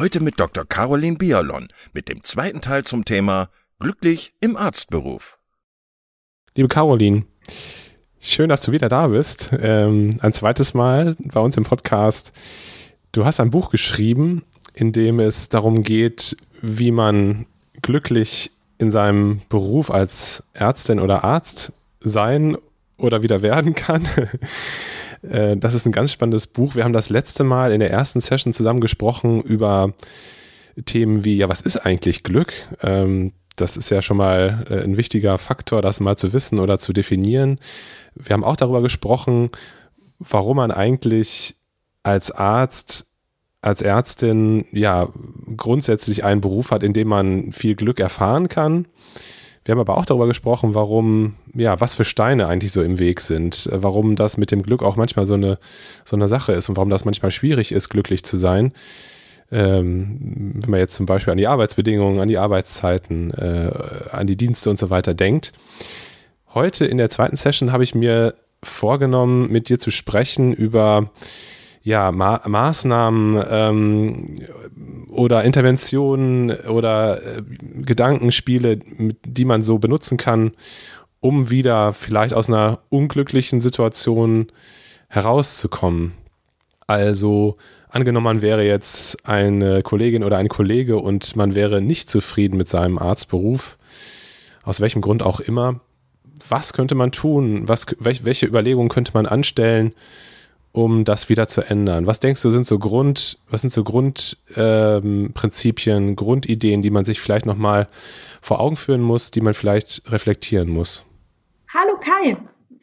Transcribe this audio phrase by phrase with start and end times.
[0.00, 0.64] Heute mit Dr.
[0.64, 5.36] Caroline Bialon mit dem zweiten Teil zum Thema Glücklich im Arztberuf.
[6.54, 7.26] Liebe Caroline,
[8.18, 9.50] schön, dass du wieder da bist.
[9.60, 12.32] Ähm, ein zweites Mal bei uns im Podcast.
[13.12, 17.44] Du hast ein Buch geschrieben, in dem es darum geht, wie man
[17.82, 22.56] glücklich in seinem Beruf als Ärztin oder Arzt sein
[22.96, 24.08] oder wieder werden kann.
[25.22, 26.74] Äh, das ist ein ganz spannendes Buch.
[26.74, 29.94] Wir haben das letzte Mal in der ersten Session zusammen gesprochen über
[30.84, 32.52] Themen wie, ja, was ist eigentlich Glück?
[32.82, 36.78] Ähm, das ist ja schon mal äh, ein wichtiger Faktor, das mal zu wissen oder
[36.78, 37.58] zu definieren.
[38.14, 39.50] Wir haben auch darüber gesprochen,
[40.18, 41.56] warum man eigentlich
[42.02, 43.06] als Arzt,
[43.62, 45.08] als Ärztin ja
[45.56, 48.86] grundsätzlich einen Beruf hat, in dem man viel Glück erfahren kann.
[49.64, 53.20] Wir haben aber auch darüber gesprochen, warum, ja, was für Steine eigentlich so im Weg
[53.20, 55.58] sind, warum das mit dem Glück auch manchmal so eine,
[56.04, 58.72] so eine Sache ist und warum das manchmal schwierig ist, glücklich zu sein.
[59.52, 63.70] Ähm, wenn man jetzt zum Beispiel an die Arbeitsbedingungen, an die Arbeitszeiten, äh,
[64.12, 65.52] an die Dienste und so weiter denkt.
[66.54, 71.10] Heute in der zweiten Session habe ich mir vorgenommen, mit dir zu sprechen über
[71.82, 74.36] ja, Ma Maßnahmen ähm,
[75.10, 77.42] oder Interventionen oder äh,
[77.82, 78.80] Gedankenspiele,
[79.24, 80.52] die man so benutzen kann,
[81.20, 84.50] um wieder vielleicht aus einer unglücklichen Situation
[85.08, 86.12] herauszukommen.
[86.86, 87.56] Also
[87.88, 92.68] angenommen, man wäre jetzt eine Kollegin oder ein Kollege und man wäre nicht zufrieden mit
[92.68, 93.76] seinem Arztberuf,
[94.62, 95.80] aus welchem Grund auch immer.
[96.48, 97.68] Was könnte man tun?
[97.68, 99.92] Was, welche Überlegungen könnte man anstellen,
[100.72, 102.06] um das wieder zu ändern?
[102.06, 107.20] Was denkst du, sind so Grund, was sind so Grundprinzipien, ähm, Grundideen, die man sich
[107.20, 107.86] vielleicht nochmal
[108.40, 111.04] vor Augen führen muss, die man vielleicht reflektieren muss?
[111.74, 112.36] Hallo Kai,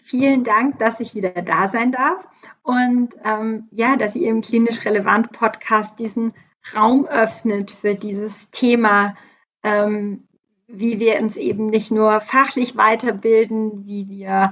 [0.03, 2.27] vielen Dank, dass ich wieder da sein darf
[2.63, 6.33] und ähm, ja, dass ihr im klinisch relevant Podcast diesen
[6.75, 9.15] Raum öffnet für dieses Thema,
[9.63, 10.27] ähm,
[10.67, 14.51] wie wir uns eben nicht nur fachlich weiterbilden, wie wir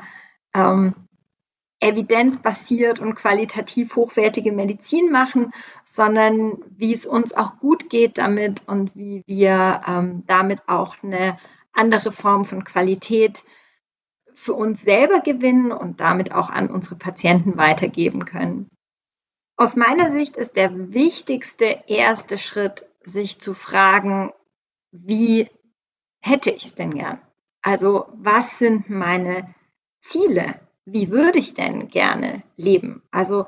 [0.53, 0.93] ähm,
[1.85, 5.51] evidenzbasiert und qualitativ hochwertige Medizin machen,
[5.83, 11.37] sondern wie es uns auch gut geht damit und wie wir ähm, damit auch eine
[11.73, 13.43] andere Form von Qualität
[14.33, 18.67] für uns selber gewinnen und damit auch an unsere Patienten weitergeben können.
[19.57, 24.33] Aus meiner Sicht ist der wichtigste erste Schritt, sich zu fragen,
[24.91, 25.49] wie
[26.19, 27.21] hätte ich es denn gern?
[27.61, 29.53] Also was sind meine
[30.01, 30.59] Ziele?
[30.85, 33.01] Wie würde ich denn gerne leben?
[33.11, 33.45] Also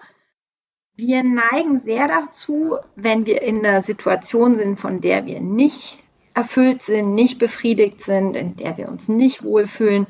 [0.95, 5.99] wir neigen sehr dazu, wenn wir in einer Situation sind, von der wir nicht
[6.33, 10.07] erfüllt sind, nicht befriedigt sind, in der wir uns nicht wohlfühlen,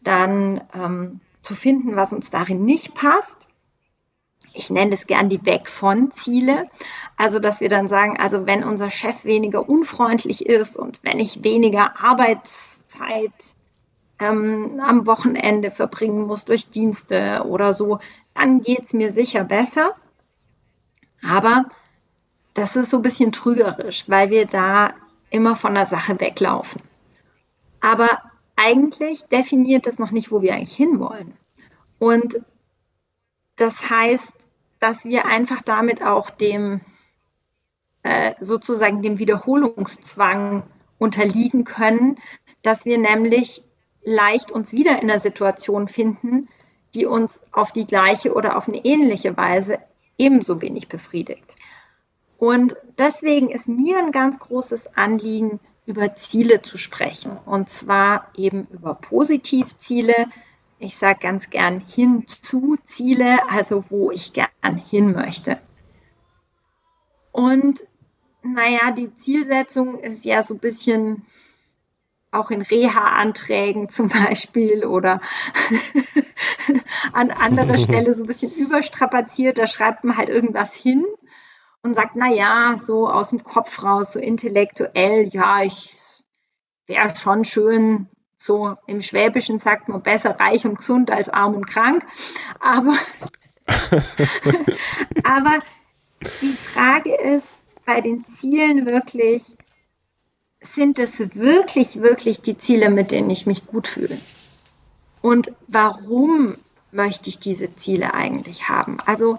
[0.00, 3.48] dann ähm, zu finden, was uns darin nicht passt.
[4.54, 6.68] Ich nenne es gern die Weg von Ziele.
[7.16, 11.42] Also, dass wir dann sagen, also wenn unser Chef weniger unfreundlich ist und wenn ich
[11.42, 13.32] weniger Arbeitszeit
[14.22, 17.98] ähm, am Wochenende verbringen muss durch Dienste oder so,
[18.34, 19.96] dann geht es mir sicher besser.
[21.22, 21.66] Aber
[22.54, 24.94] das ist so ein bisschen trügerisch, weil wir da
[25.30, 26.82] immer von der Sache weglaufen.
[27.80, 28.08] Aber
[28.56, 31.34] eigentlich definiert das noch nicht, wo wir eigentlich hinwollen.
[31.98, 32.40] Und
[33.56, 34.48] das heißt,
[34.78, 36.80] dass wir einfach damit auch dem
[38.02, 40.64] äh, sozusagen dem Wiederholungszwang
[40.98, 42.18] unterliegen können,
[42.62, 43.64] dass wir nämlich
[44.04, 46.48] leicht uns wieder in einer Situation finden,
[46.94, 49.78] die uns auf die gleiche oder auf eine ähnliche Weise
[50.18, 51.56] ebenso wenig befriedigt.
[52.38, 57.38] Und deswegen ist mir ein ganz großes Anliegen, über Ziele zu sprechen.
[57.44, 60.26] Und zwar eben über Positivziele.
[60.78, 65.58] Ich sage ganz gern hin zu Ziele, also wo ich gern hin möchte.
[67.30, 67.84] Und
[68.42, 71.24] naja, die Zielsetzung ist ja so ein bisschen
[72.32, 75.20] auch in Reha-Anträgen zum Beispiel oder
[77.12, 79.58] an anderer Stelle so ein bisschen überstrapaziert.
[79.58, 81.04] Da schreibt man halt irgendwas hin
[81.82, 86.22] und sagt, na ja, so aus dem Kopf raus, so intellektuell, ja, ich
[86.86, 88.08] wäre schon schön,
[88.38, 92.04] so im Schwäbischen sagt man besser reich und gesund als arm und krank.
[92.60, 92.96] Aber,
[95.24, 95.58] aber
[96.40, 97.48] die Frage ist
[97.84, 99.56] bei den Zielen wirklich,
[100.62, 104.18] sind es wirklich, wirklich die Ziele, mit denen ich mich gut fühle?
[105.20, 106.56] Und warum
[106.90, 108.98] möchte ich diese Ziele eigentlich haben?
[109.06, 109.38] Also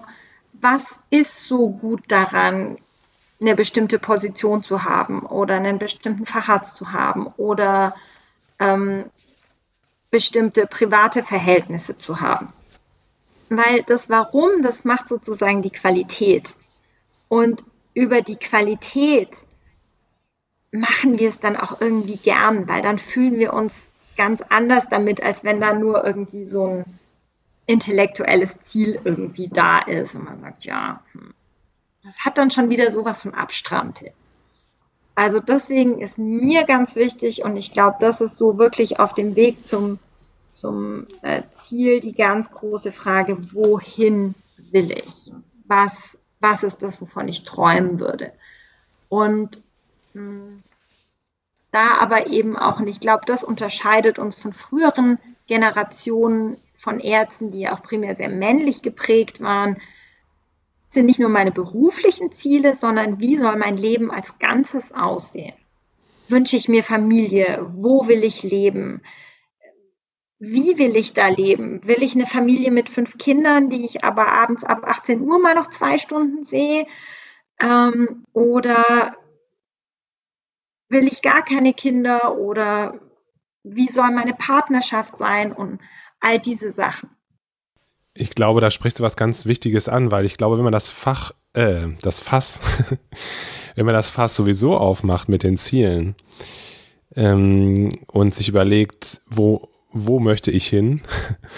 [0.52, 2.78] was ist so gut daran,
[3.40, 7.94] eine bestimmte Position zu haben oder einen bestimmten Facharzt zu haben oder
[8.58, 9.04] ähm,
[10.10, 12.52] bestimmte private Verhältnisse zu haben?
[13.50, 16.56] Weil das Warum, das macht sozusagen die Qualität.
[17.28, 19.46] Und über die Qualität
[20.74, 23.86] machen wir es dann auch irgendwie gern, weil dann fühlen wir uns
[24.16, 26.84] ganz anders damit, als wenn da nur irgendwie so ein
[27.66, 31.32] intellektuelles Ziel irgendwie da ist und man sagt, ja, hm,
[32.02, 34.12] das hat dann schon wieder sowas von Abstrampel.
[35.14, 39.36] Also deswegen ist mir ganz wichtig und ich glaube, das ist so wirklich auf dem
[39.36, 40.00] Weg zum,
[40.52, 44.34] zum äh, Ziel die ganz große Frage, wohin
[44.72, 45.32] will ich?
[45.66, 48.32] Was, was ist das, wovon ich träumen würde?
[49.08, 49.60] Und
[51.72, 57.50] da aber eben auch, und ich glaube, das unterscheidet uns von früheren Generationen von Ärzten,
[57.50, 59.80] die ja auch primär sehr männlich geprägt waren,
[60.90, 65.54] sind nicht nur meine beruflichen Ziele, sondern wie soll mein Leben als Ganzes aussehen?
[66.28, 67.66] Wünsche ich mir Familie?
[67.72, 69.02] Wo will ich leben?
[70.38, 71.80] Wie will ich da leben?
[71.86, 75.54] Will ich eine Familie mit fünf Kindern, die ich aber abends ab 18 Uhr mal
[75.54, 76.86] noch zwei Stunden sehe?
[77.60, 79.16] Ähm, oder
[80.94, 82.94] will ich gar keine Kinder oder
[83.64, 85.80] wie soll meine Partnerschaft sein und
[86.20, 87.10] all diese Sachen.
[88.14, 90.88] Ich glaube, da sprichst du was ganz Wichtiges an, weil ich glaube, wenn man das
[90.88, 92.60] Fach, äh, das Fass,
[93.74, 96.14] wenn man das Fass sowieso aufmacht mit den Zielen
[97.16, 101.02] ähm, und sich überlegt, wo, wo möchte ich hin,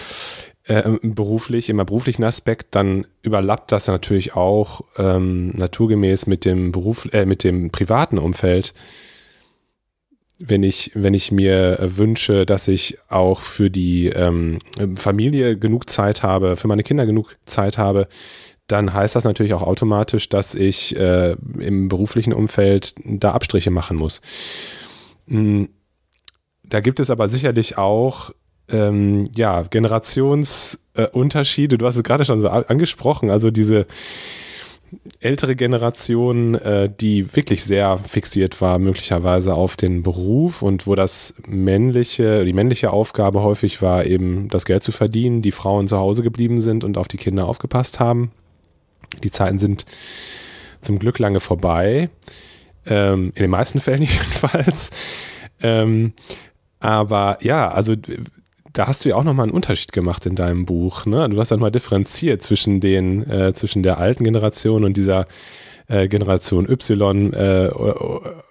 [0.65, 7.07] äh, beruflich, im beruflichen Aspekt, dann überlappt das natürlich auch ähm, naturgemäß mit dem Beruf,
[7.13, 8.73] äh, mit dem privaten Umfeld
[10.39, 14.59] wenn ich, wenn ich mir wünsche, dass ich auch für die ähm,
[14.97, 18.07] Familie genug Zeit habe, für meine Kinder genug Zeit habe,
[18.67, 23.97] dann heißt das natürlich auch automatisch, dass ich äh, im beruflichen Umfeld da Abstriche machen
[23.97, 24.21] muss.
[25.29, 25.69] Hm,
[26.65, 28.33] da gibt es aber sicherlich auch
[28.69, 31.79] ähm, ja, Generationsunterschiede.
[31.79, 33.87] du hast es gerade schon so angesprochen, also diese
[35.21, 41.35] ältere Generation, äh, die wirklich sehr fixiert war, möglicherweise auf den Beruf und wo das
[41.47, 46.23] männliche, die männliche Aufgabe häufig war, eben das Geld zu verdienen, die Frauen zu Hause
[46.23, 48.31] geblieben sind und auf die Kinder aufgepasst haben.
[49.23, 49.87] Die Zeiten sind
[50.81, 52.09] zum Glück lange vorbei.
[52.87, 54.91] Ähm, in den meisten Fällen jedenfalls.
[55.61, 56.13] Ähm,
[56.79, 57.95] aber ja, also
[58.77, 61.07] da hast du ja auch nochmal einen Unterschied gemacht in deinem Buch.
[61.07, 61.29] Ne?
[61.31, 65.25] Du hast dann mal differenziert zwischen den, äh, zwischen der alten Generation und dieser
[65.89, 67.71] äh, Generation Y, äh,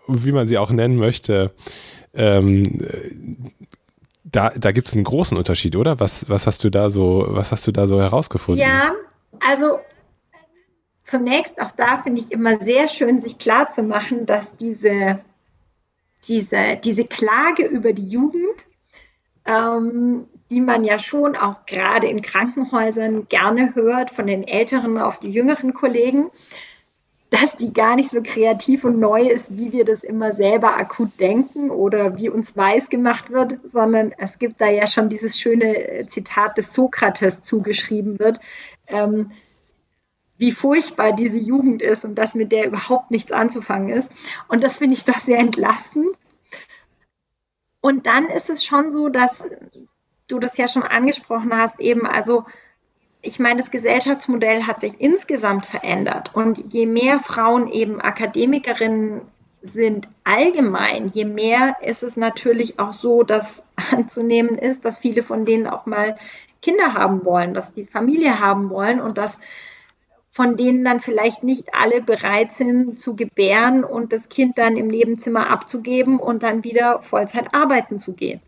[0.07, 1.51] wie man sie auch nennen möchte.
[2.13, 2.63] Ähm,
[4.23, 5.99] da da gibt es einen großen Unterschied, oder?
[5.99, 8.65] Was, was hast du da so, was hast du da so herausgefunden?
[8.65, 8.93] Ja,
[9.47, 9.79] also
[11.03, 15.19] zunächst auch da finde ich immer sehr schön, sich klar zu machen, dass diese,
[16.27, 18.65] diese, diese Klage über die Jugend
[19.45, 25.19] ähm, die man ja schon auch gerade in Krankenhäusern gerne hört von den älteren auf
[25.19, 26.29] die jüngeren Kollegen,
[27.31, 31.19] dass die gar nicht so kreativ und neu ist, wie wir das immer selber akut
[31.19, 36.05] denken oder wie uns weiß gemacht wird, sondern es gibt da ja schon dieses schöne
[36.07, 38.39] Zitat des Sokrates zugeschrieben wird,
[38.87, 39.31] ähm,
[40.37, 44.11] wie furchtbar diese Jugend ist und dass mit der überhaupt nichts anzufangen ist.
[44.47, 46.15] Und das finde ich doch sehr entlastend,
[47.85, 49.45] und dann ist es schon so, dass
[50.27, 52.45] du das ja schon angesprochen hast, eben also
[53.21, 56.31] ich meine, das Gesellschaftsmodell hat sich insgesamt verändert.
[56.33, 59.21] Und je mehr Frauen eben Akademikerinnen
[59.61, 63.61] sind allgemein, je mehr ist es natürlich auch so, dass
[63.91, 66.17] anzunehmen ist, dass viele von denen auch mal
[66.63, 69.37] Kinder haben wollen, dass die Familie haben wollen und dass
[70.35, 74.87] von denen dann vielleicht nicht alle bereit sind zu gebären und das Kind dann im
[74.87, 78.41] Nebenzimmer abzugeben und dann wieder Vollzeit arbeiten zu gehen.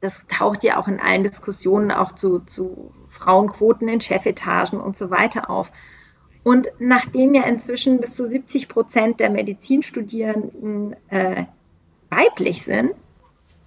[0.00, 5.10] Das taucht ja auch in allen Diskussionen auch zu, zu Frauenquoten in Chefetagen und so
[5.10, 5.72] weiter auf.
[6.44, 11.46] Und nachdem ja inzwischen bis zu 70 Prozent der Medizinstudierenden äh,
[12.08, 12.92] weiblich sind,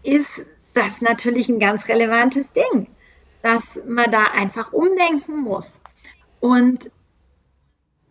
[0.02, 2.88] ist das natürlich ein ganz relevantes Ding,
[3.42, 5.82] dass man da einfach umdenken muss.
[6.40, 6.90] Und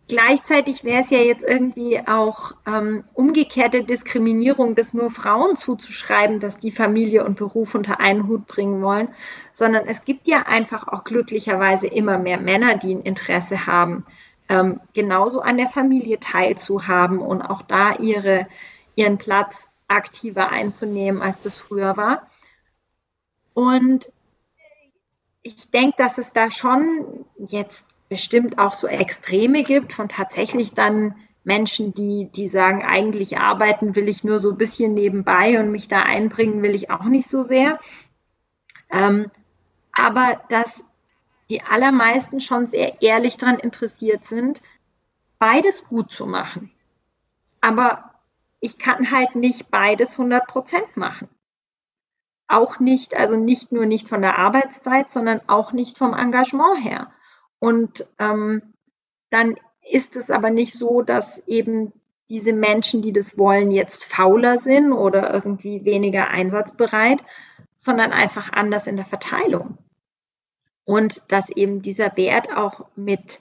[0.07, 6.57] gleichzeitig wäre es ja jetzt irgendwie auch ähm, umgekehrte Diskriminierung, das nur Frauen zuzuschreiben, dass
[6.57, 9.09] die Familie und Beruf unter einen Hut bringen wollen,
[9.53, 14.05] sondern es gibt ja einfach auch glücklicherweise immer mehr Männer, die ein Interesse haben,
[14.49, 18.47] ähm, genauso an der Familie teilzuhaben und auch da ihre,
[18.95, 22.27] ihren Platz aktiver einzunehmen, als das früher war.
[23.53, 24.11] Und
[25.43, 31.15] ich denke, dass es da schon jetzt bestimmt auch so Extreme gibt von tatsächlich dann
[31.43, 35.87] Menschen, die, die sagen, eigentlich arbeiten will ich nur so ein bisschen nebenbei und mich
[35.87, 37.79] da einbringen will ich auch nicht so sehr.
[38.91, 39.31] Ähm,
[39.93, 40.85] aber dass
[41.49, 44.61] die allermeisten schon sehr ehrlich daran interessiert sind,
[45.39, 46.71] beides gut zu machen.
[47.61, 48.13] Aber
[48.59, 51.29] ich kann halt nicht beides 100 Prozent machen.
[52.47, 57.11] Auch nicht, also nicht nur nicht von der Arbeitszeit, sondern auch nicht vom Engagement her.
[57.63, 58.61] Und ähm,
[59.29, 59.55] dann
[59.89, 61.93] ist es aber nicht so, dass eben
[62.27, 67.23] diese Menschen, die das wollen, jetzt fauler sind oder irgendwie weniger einsatzbereit,
[67.77, 69.77] sondern einfach anders in der Verteilung.
[70.83, 73.39] Und dass eben dieser Wert auch mit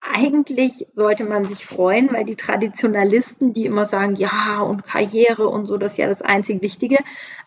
[0.00, 5.66] eigentlich sollte man sich freuen, weil die Traditionalisten, die immer sagen, ja, und Karriere und
[5.66, 6.98] so, das ist ja das einzig Wichtige.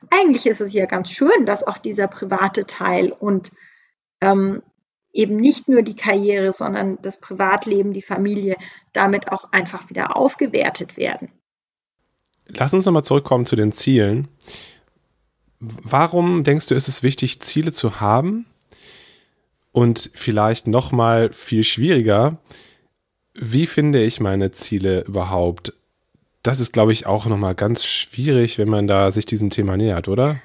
[0.10, 3.54] Eigentlich ist es ja ganz schön, dass auch dieser private Teil und
[4.20, 4.62] ähm,
[5.12, 8.56] eben nicht nur die Karriere, sondern das Privatleben, die Familie
[8.94, 11.30] damit auch einfach wieder aufgewertet werden.
[12.48, 14.28] Lass uns nochmal zurückkommen zu den Zielen.
[15.60, 18.46] Warum denkst du, ist es wichtig, Ziele zu haben?
[19.72, 22.40] Und vielleicht noch mal viel schwieriger,
[23.34, 25.74] wie finde ich meine Ziele überhaupt?
[26.44, 29.78] Das ist, glaube ich, auch noch mal ganz schwierig, wenn man da sich diesem Thema
[29.78, 30.42] nähert, oder?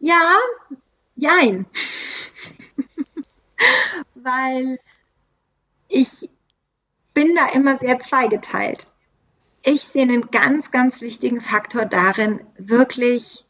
[0.00, 0.38] Ja,
[1.16, 1.66] jein.
[4.14, 4.78] Weil
[5.88, 6.28] ich
[7.14, 8.86] bin da immer sehr zweigeteilt.
[9.62, 13.44] Ich sehe einen ganz, ganz wichtigen Faktor darin, wirklich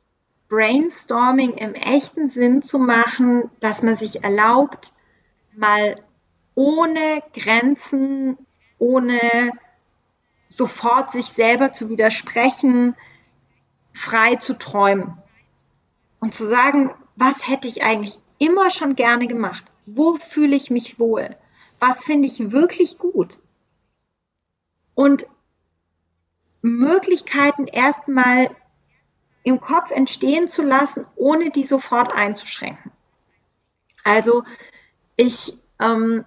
[0.48, 4.92] Brainstorming im echten Sinn zu machen, dass man sich erlaubt,
[5.56, 5.96] mal
[6.54, 8.36] ohne Grenzen,
[8.78, 9.18] ohne
[10.48, 12.94] sofort sich selber zu widersprechen,
[13.94, 15.16] frei zu träumen
[16.20, 19.71] und zu sagen, was hätte ich eigentlich immer schon gerne gemacht?
[19.86, 21.36] Wo fühle ich mich wohl?
[21.80, 23.38] Was finde ich wirklich gut?
[24.94, 25.26] Und
[26.62, 28.50] Möglichkeiten erstmal
[29.42, 32.92] im Kopf entstehen zu lassen, ohne die sofort einzuschränken.
[34.04, 34.44] Also
[35.16, 36.24] ich, ähm,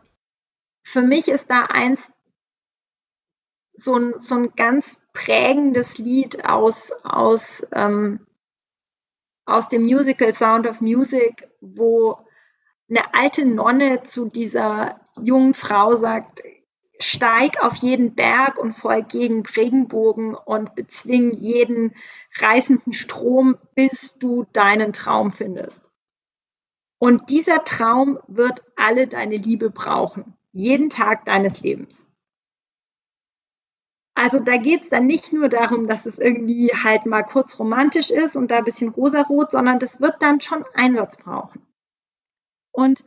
[0.83, 2.11] für mich ist da eins
[3.73, 8.25] so ein, so ein ganz prägendes Lied aus, aus, ähm,
[9.45, 12.17] aus dem Musical Sound of Music, wo
[12.89, 16.43] eine alte Nonne zu dieser jungen Frau sagt,
[16.99, 21.95] steig auf jeden Berg und folg gegen Regenbogen und bezwing jeden
[22.37, 25.91] reißenden Strom, bis du deinen Traum findest.
[26.99, 32.07] Und dieser Traum wird alle deine Liebe brauchen, jeden Tag deines Lebens.
[34.17, 38.11] Also da geht es dann nicht nur darum, dass es irgendwie halt mal kurz romantisch
[38.11, 41.64] ist und da ein bisschen rosarot, sondern das wird dann schon Einsatz brauchen.
[42.75, 43.05] Und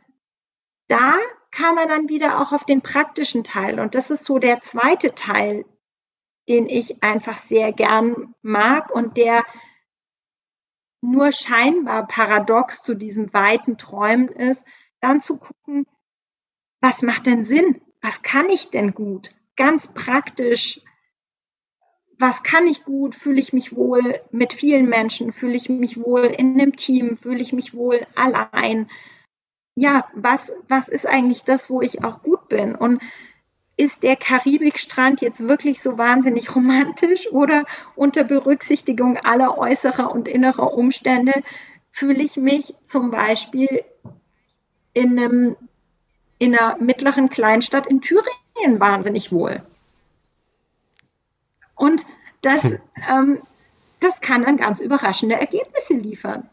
[0.87, 1.13] da
[1.51, 3.79] kam er dann wieder auch auf den praktischen Teil.
[3.79, 5.65] Und das ist so der zweite Teil,
[6.47, 9.43] den ich einfach sehr gern mag und der
[11.01, 14.65] nur scheinbar paradox zu diesem weiten Träumen ist,
[14.99, 15.85] dann zu gucken,
[16.81, 17.79] was macht denn Sinn?
[18.01, 19.31] Was kann ich denn gut?
[19.55, 20.81] Ganz praktisch.
[22.17, 23.15] Was kann ich gut?
[23.15, 25.31] Fühle ich mich wohl mit vielen Menschen?
[25.31, 27.15] Fühle ich mich wohl in einem Team?
[27.15, 28.89] Fühle ich mich wohl allein?
[29.75, 32.75] Ja, was, was ist eigentlich das, wo ich auch gut bin?
[32.75, 33.01] Und
[33.77, 37.63] ist der Karibikstrand jetzt wirklich so wahnsinnig romantisch oder
[37.95, 41.31] unter Berücksichtigung aller äußerer und innerer Umstände
[41.89, 43.85] fühle ich mich zum Beispiel
[44.93, 45.55] in, einem,
[46.39, 49.63] in einer mittleren Kleinstadt in Thüringen wahnsinnig wohl.
[51.75, 52.05] Und
[52.41, 52.79] das, hm.
[53.09, 53.41] ähm,
[54.01, 56.49] das kann dann ganz überraschende Ergebnisse liefern.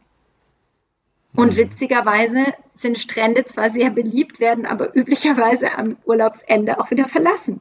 [1.37, 7.61] Und witzigerweise sind Strände zwar sehr beliebt, werden aber üblicherweise am Urlaubsende auch wieder verlassen.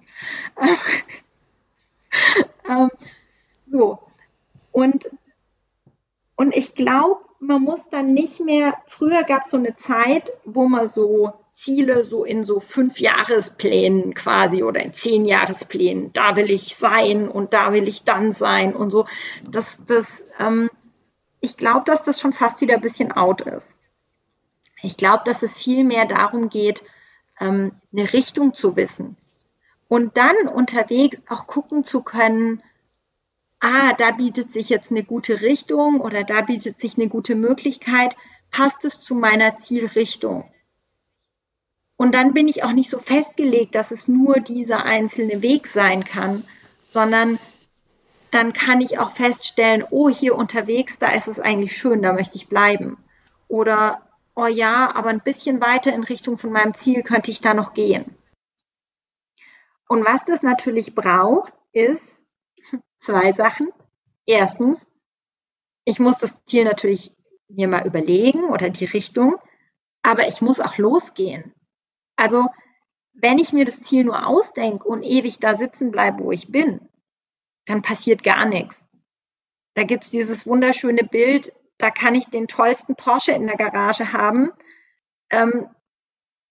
[2.69, 2.89] ähm,
[3.67, 3.99] so.
[4.71, 5.09] Und,
[6.35, 10.67] und ich glaube, man muss dann nicht mehr, früher gab es so eine Zeit, wo
[10.67, 16.11] man so Ziele so in so fünf Jahresplänen quasi oder in zehn Jahresplänen.
[16.11, 19.05] Da will ich sein und da will ich dann sein und so.
[19.49, 20.69] Das, das, ähm,
[21.45, 23.77] ich glaube, dass das schon fast wieder ein bisschen out ist.
[24.81, 26.83] Ich glaube, dass es viel mehr darum geht,
[27.39, 29.15] ähm, eine Richtung zu wissen
[29.87, 32.63] und dann unterwegs auch gucken zu können,
[33.59, 38.17] ah, da bietet sich jetzt eine gute Richtung oder da bietet sich eine gute Möglichkeit,
[38.49, 40.49] passt es zu meiner Zielrichtung?
[41.95, 46.03] Und dann bin ich auch nicht so festgelegt, dass es nur dieser einzelne Weg sein
[46.03, 46.43] kann,
[46.85, 47.39] sondern
[48.35, 52.35] dann kann ich auch feststellen, oh, hier unterwegs, da ist es eigentlich schön, da möchte
[52.35, 52.97] ich bleiben.
[53.47, 54.01] Oder,
[54.35, 57.73] oh ja, aber ein bisschen weiter in Richtung von meinem Ziel könnte ich da noch
[57.73, 58.13] gehen.
[59.87, 62.25] Und was das natürlich braucht, ist
[62.99, 63.69] zwei Sachen.
[64.25, 64.85] Erstens,
[65.85, 67.15] ich muss das Ziel natürlich
[67.47, 69.35] mir mal überlegen oder die Richtung,
[70.01, 71.53] aber ich muss auch losgehen.
[72.17, 72.47] Also
[73.13, 76.89] wenn ich mir das Ziel nur ausdenke und ewig da sitzen bleibe, wo ich bin,
[77.65, 78.87] dann passiert gar nichts.
[79.73, 84.13] Da gibt es dieses wunderschöne Bild, da kann ich den tollsten Porsche in der Garage
[84.13, 84.51] haben
[85.29, 85.69] ähm,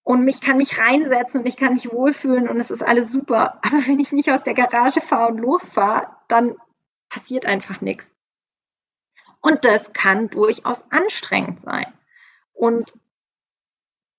[0.02, 3.60] und mich kann mich reinsetzen und ich kann mich wohlfühlen und es ist alles super.
[3.62, 6.56] Aber wenn ich nicht aus der Garage fahre und losfahre, dann
[7.08, 8.14] passiert einfach nichts.
[9.40, 11.92] Und das kann durchaus anstrengend sein.
[12.52, 12.94] Und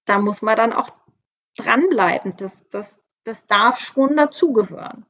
[0.06, 0.92] da muss man dann auch
[1.58, 2.38] dranbleiben.
[2.38, 5.06] Das, das, das darf schon dazugehören.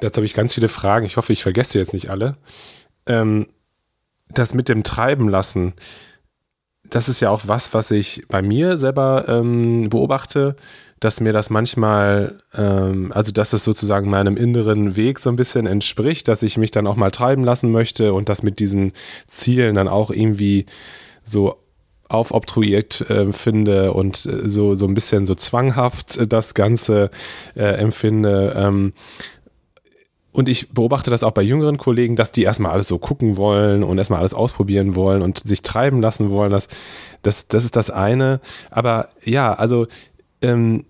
[0.00, 1.06] Jetzt habe ich ganz viele Fragen.
[1.06, 2.36] Ich hoffe, ich vergesse jetzt nicht alle.
[3.06, 3.46] Ähm,
[4.28, 5.74] das mit dem Treiben lassen,
[6.84, 10.56] das ist ja auch was, was ich bei mir selber ähm, beobachte,
[11.00, 15.66] dass mir das manchmal, ähm, also dass es sozusagen meinem inneren Weg so ein bisschen
[15.66, 18.92] entspricht, dass ich mich dann auch mal treiben lassen möchte und das mit diesen
[19.28, 20.66] Zielen dann auch irgendwie
[21.24, 21.56] so
[22.08, 27.10] aufobtruiert äh, finde und äh, so, so ein bisschen so zwanghaft äh, das Ganze
[27.54, 28.54] äh, empfinde.
[28.56, 28.94] Ähm,
[30.38, 33.82] und ich beobachte das auch bei jüngeren Kollegen, dass die erstmal alles so gucken wollen
[33.82, 36.52] und erstmal alles ausprobieren wollen und sich treiben lassen wollen.
[36.52, 36.68] Das,
[37.22, 38.40] das, das ist das eine.
[38.70, 39.88] Aber ja, also
[40.40, 40.84] ähm,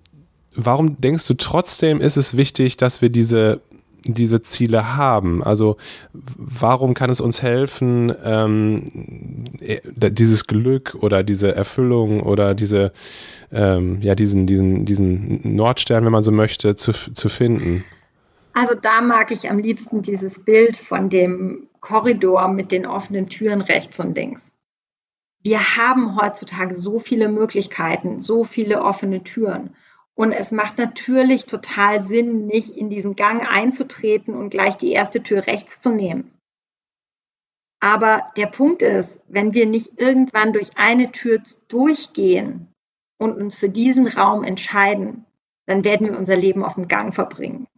[0.55, 3.63] warum denkst du trotzdem ist es wichtig, dass wir diese
[4.05, 5.43] diese Ziele haben?
[5.43, 5.79] Also
[6.13, 12.93] warum kann es uns helfen, ähm, äh, dieses Glück oder diese Erfüllung oder diese,
[13.51, 17.85] ähm, ja, diesen, diesen, diesen Nordstern, wenn man so möchte, zu, zu finden?
[18.53, 23.61] Also da mag ich am liebsten dieses Bild von dem Korridor mit den offenen Türen
[23.61, 24.53] rechts und links.
[25.43, 29.77] Wir haben heutzutage so viele Möglichkeiten, so viele offene Türen.
[30.15, 35.23] Und es macht natürlich total Sinn, nicht in diesen Gang einzutreten und gleich die erste
[35.23, 36.33] Tür rechts zu nehmen.
[37.81, 42.67] Aber der Punkt ist, wenn wir nicht irgendwann durch eine Tür durchgehen
[43.19, 45.25] und uns für diesen Raum entscheiden,
[45.67, 47.69] dann werden wir unser Leben auf dem Gang verbringen.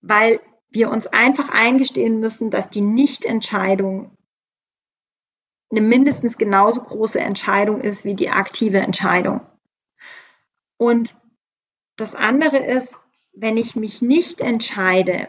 [0.00, 4.16] Weil wir uns einfach eingestehen müssen, dass die Nichtentscheidung
[5.70, 9.40] eine mindestens genauso große Entscheidung ist wie die aktive Entscheidung.
[10.76, 11.14] Und
[11.96, 12.98] das andere ist,
[13.32, 15.28] wenn ich mich nicht entscheide,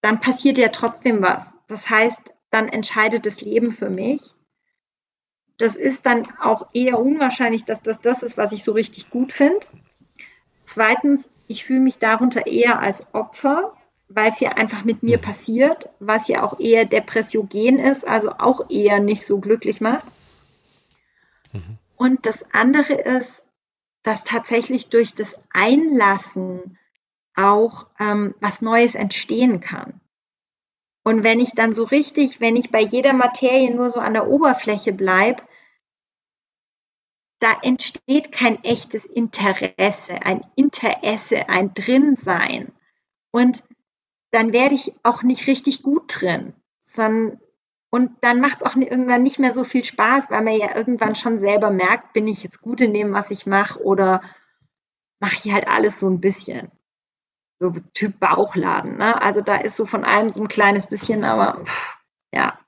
[0.00, 1.56] dann passiert ja trotzdem was.
[1.66, 4.22] Das heißt, dann entscheidet das Leben für mich.
[5.58, 9.32] Das ist dann auch eher unwahrscheinlich, dass das das ist, was ich so richtig gut
[9.32, 9.66] finde.
[10.64, 13.75] Zweitens, ich fühle mich darunter eher als Opfer,
[14.08, 15.22] weil es ja einfach mit mir mhm.
[15.22, 20.04] passiert, was ja auch eher depressiogen ist, also auch eher nicht so glücklich macht.
[21.52, 21.78] Mhm.
[21.96, 23.44] Und das andere ist,
[24.02, 26.78] dass tatsächlich durch das Einlassen
[27.34, 30.00] auch ähm, was Neues entstehen kann.
[31.02, 34.28] Und wenn ich dann so richtig, wenn ich bei jeder Materie nur so an der
[34.28, 35.42] Oberfläche bleibe,
[37.38, 42.72] da entsteht kein echtes Interesse, ein Interesse, ein Drinsein.
[43.30, 43.62] Und
[44.30, 47.40] dann werde ich auch nicht richtig gut drin, sondern
[47.90, 51.14] und dann macht es auch irgendwann nicht mehr so viel Spaß, weil man ja irgendwann
[51.14, 54.22] schon selber merkt, bin ich jetzt gut in dem, was ich mache oder
[55.20, 56.70] mache ich halt alles so ein bisschen.
[57.58, 58.98] So Typ Bauchladen.
[58.98, 59.20] Ne?
[59.22, 61.98] Also da ist so von allem so ein kleines bisschen, aber pff,
[62.32, 62.58] ja.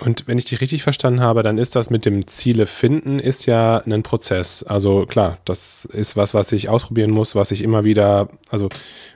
[0.00, 3.46] Und wenn ich dich richtig verstanden habe, dann ist das mit dem Ziele finden, ist
[3.46, 4.62] ja ein Prozess.
[4.62, 8.68] Also klar, das ist was, was ich ausprobieren muss, was ich immer wieder, also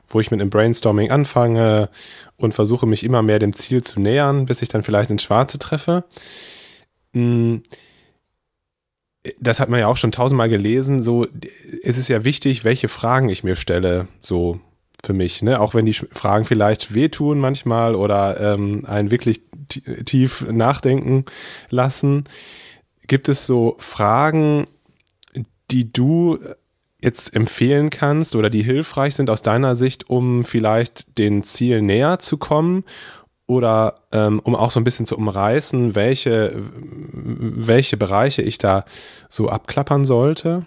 [0.09, 1.89] wo ich mit einem Brainstorming anfange
[2.37, 5.59] und versuche mich immer mehr dem Ziel zu nähern, bis ich dann vielleicht ins Schwarze
[5.59, 6.05] treffe.
[7.15, 7.63] Hm,
[9.39, 11.03] das hat man ja auch schon tausendmal gelesen.
[11.03, 11.27] So,
[11.83, 14.09] es ist ja wichtig, welche Fragen ich mir stelle.
[14.21, 14.61] So
[15.05, 15.61] für mich, ne?
[15.61, 19.43] Auch wenn die Fragen vielleicht wehtun manchmal oder ähm, einen wirklich
[20.05, 21.25] tief nachdenken
[21.71, 22.25] lassen.
[23.07, 24.67] Gibt es so Fragen,
[25.71, 26.39] die du
[27.01, 32.21] jetzt empfehlen kannst oder die hilfreich sind aus deiner Sicht, um vielleicht den Ziel näher
[32.21, 32.85] zu kommen
[33.47, 38.85] oder ähm, um auch so ein bisschen zu umreißen, welche, welche Bereiche ich da
[39.29, 40.65] so abklappern sollte?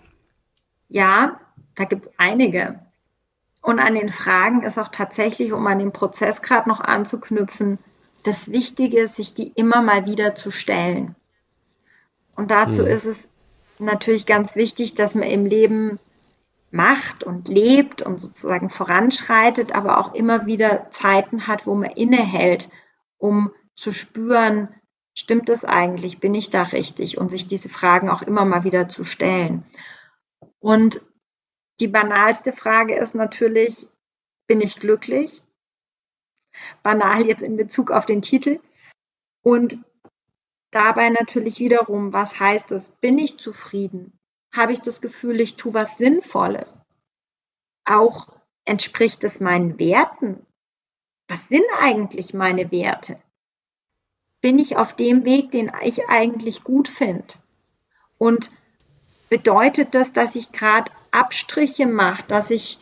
[0.89, 1.39] Ja,
[1.76, 2.80] da gibt es einige.
[3.62, 7.80] Und an den Fragen ist auch tatsächlich, um an den Prozess gerade noch anzuknüpfen,
[8.28, 11.16] das Wichtige, sich die immer mal wieder zu stellen.
[12.36, 12.88] Und dazu hm.
[12.88, 13.30] ist es
[13.80, 16.00] natürlich ganz wichtig, dass man im Leben
[16.72, 22.70] macht und lebt und sozusagen voranschreitet, aber auch immer wieder Zeiten hat, wo man innehält,
[23.18, 24.70] um zu spüren,
[25.18, 28.90] stimmt es eigentlich, bin ich da richtig und sich diese Fragen auch immer mal wieder
[28.90, 29.64] zu stellen.
[30.60, 31.00] Und
[31.80, 33.88] die banalste Frage ist natürlich,
[34.48, 35.42] bin ich glücklich?
[36.84, 38.60] Banal jetzt in Bezug auf den Titel.
[39.41, 39.78] Und
[40.72, 42.89] dabei natürlich wiederum, was heißt es?
[42.89, 44.18] Bin ich zufrieden?
[44.56, 46.82] habe ich das Gefühl, ich tue was Sinnvolles.
[47.86, 48.28] Auch
[48.63, 50.46] entspricht es meinen Werten.
[51.28, 53.20] Was sind eigentlich meine Werte?
[54.41, 57.34] Bin ich auf dem Weg, den ich eigentlich gut finde?
[58.18, 58.52] Und
[59.30, 62.80] bedeutet das, dass ich gerade Abstriche mache, dass ich,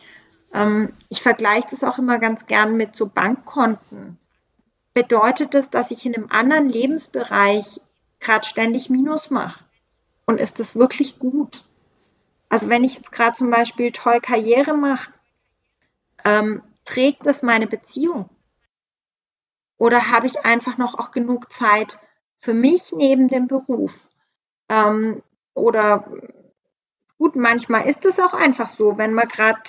[1.08, 4.18] ich vergleiche das auch immer ganz gern mit so Bankkonten.
[4.92, 7.80] Bedeutet das, dass ich in einem anderen Lebensbereich
[8.20, 9.64] gerade ständig Minus mache?
[10.26, 11.64] Und ist das wirklich gut?
[12.48, 15.12] Also wenn ich jetzt gerade zum Beispiel toll Karriere mache,
[16.24, 18.30] ähm, trägt das meine Beziehung?
[19.76, 21.98] Oder habe ich einfach noch auch genug Zeit
[22.38, 24.08] für mich neben dem Beruf?
[24.68, 25.20] Ähm,
[25.54, 26.08] oder
[27.18, 29.60] gut, manchmal ist es auch einfach so, wenn man gerade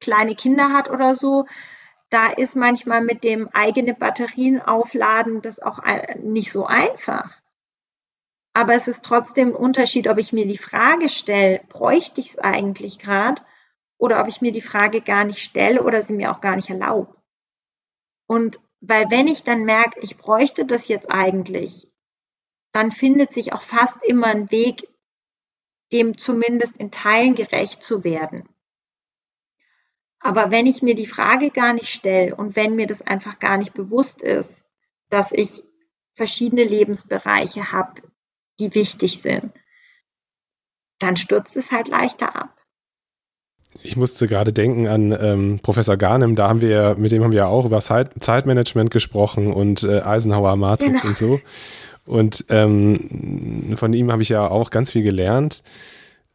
[0.00, 1.46] kleine Kinder hat oder so,
[2.10, 5.80] da ist manchmal mit dem eigene Batterien aufladen das auch
[6.18, 7.40] nicht so einfach.
[8.52, 12.38] Aber es ist trotzdem ein Unterschied, ob ich mir die Frage stelle, bräuchte ich es
[12.38, 13.42] eigentlich gerade,
[13.96, 16.70] oder ob ich mir die Frage gar nicht stelle oder sie mir auch gar nicht
[16.70, 17.14] erlaube.
[18.26, 21.92] Und weil wenn ich dann merke, ich bräuchte das jetzt eigentlich,
[22.72, 24.88] dann findet sich auch fast immer ein Weg,
[25.92, 28.48] dem zumindest in Teilen gerecht zu werden.
[30.20, 33.56] Aber wenn ich mir die Frage gar nicht stelle und wenn mir das einfach gar
[33.56, 34.64] nicht bewusst ist,
[35.08, 35.62] dass ich
[36.14, 38.02] verschiedene Lebensbereiche habe,
[38.58, 39.52] die wichtig sind,
[40.98, 42.54] dann stürzt es halt leichter ab.
[43.82, 47.38] Ich musste gerade denken an ähm, Professor Garnem, da haben wir, mit dem haben wir
[47.38, 51.08] ja auch über Zeit, Zeitmanagement gesprochen und äh, Eisenhower Matrix genau.
[51.08, 51.40] und so.
[52.04, 55.62] Und ähm, von ihm habe ich ja auch ganz viel gelernt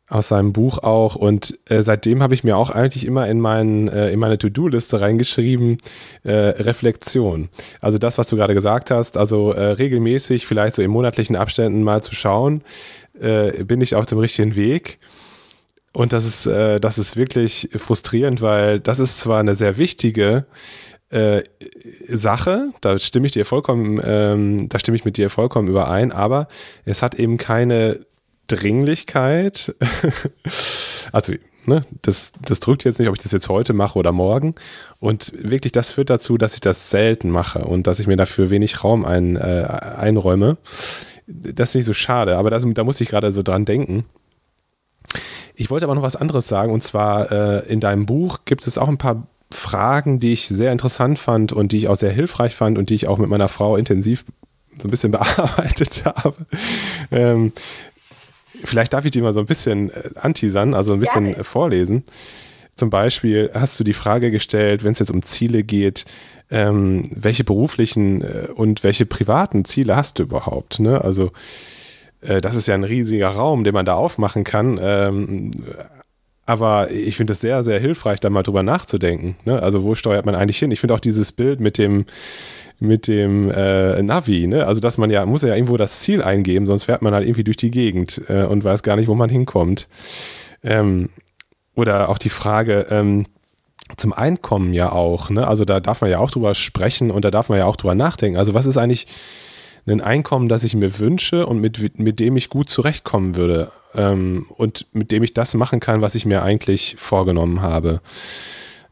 [0.07, 3.87] aus seinem Buch auch und äh, seitdem habe ich mir auch eigentlich immer in, mein,
[3.87, 5.77] äh, in meine To-Do-Liste reingeschrieben,
[6.23, 7.49] äh, Reflexion.
[7.81, 11.81] Also das, was du gerade gesagt hast, also äh, regelmäßig, vielleicht so in monatlichen Abständen
[11.81, 12.61] mal zu schauen,
[13.19, 14.99] äh, bin ich auf dem richtigen Weg.
[15.91, 20.45] Und das ist, äh, das ist wirklich frustrierend, weil das ist zwar eine sehr wichtige
[21.09, 21.41] äh,
[22.07, 26.47] Sache, da stimme ich dir vollkommen, ähm, da stimme ich mit dir vollkommen überein, aber
[26.83, 28.05] es hat eben keine
[28.47, 29.75] Dringlichkeit.
[31.11, 31.33] also,
[31.65, 34.55] ne, das, das drückt jetzt nicht, ob ich das jetzt heute mache oder morgen.
[34.99, 38.49] Und wirklich, das führt dazu, dass ich das selten mache und dass ich mir dafür
[38.49, 39.65] wenig Raum ein, äh,
[39.97, 40.57] einräume.
[41.27, 44.05] Das finde ich so schade, aber das, da muss ich gerade so dran denken.
[45.55, 48.77] Ich wollte aber noch was anderes sagen, und zwar äh, in deinem Buch gibt es
[48.77, 52.55] auch ein paar Fragen, die ich sehr interessant fand und die ich auch sehr hilfreich
[52.55, 54.25] fand und die ich auch mit meiner Frau intensiv
[54.79, 56.35] so ein bisschen bearbeitet habe.
[57.11, 57.53] Ähm,
[58.65, 61.43] Vielleicht darf ich die mal so ein bisschen äh, anteasern, also ein bisschen Gerne.
[61.43, 62.03] vorlesen.
[62.75, 66.05] Zum Beispiel hast du die Frage gestellt, wenn es jetzt um Ziele geht,
[66.51, 70.79] ähm, welche beruflichen äh, und welche privaten Ziele hast du überhaupt?
[70.79, 71.01] Ne?
[71.01, 71.31] Also
[72.21, 74.79] äh, das ist ja ein riesiger Raum, den man da aufmachen kann.
[74.81, 75.51] Ähm,
[76.45, 79.35] aber ich finde es sehr, sehr hilfreich, da mal drüber nachzudenken.
[79.45, 79.61] Ne?
[79.61, 80.71] Also wo steuert man eigentlich hin?
[80.71, 82.05] Ich finde auch dieses Bild mit dem
[82.79, 84.67] mit dem äh, Navi, ne?
[84.67, 87.43] Also dass man ja, muss ja irgendwo das Ziel eingeben, sonst fährt man halt irgendwie
[87.43, 89.87] durch die Gegend äh, und weiß gar nicht, wo man hinkommt.
[90.63, 91.09] Ähm,
[91.75, 93.25] oder auch die Frage, ähm,
[93.97, 95.47] zum Einkommen ja auch, ne?
[95.47, 97.95] Also da darf man ja auch drüber sprechen und da darf man ja auch drüber
[97.95, 98.37] nachdenken.
[98.37, 99.07] Also was ist eigentlich
[99.87, 104.47] ein Einkommen, das ich mir wünsche und mit, mit dem ich gut zurechtkommen würde ähm,
[104.49, 108.01] und mit dem ich das machen kann, was ich mir eigentlich vorgenommen habe.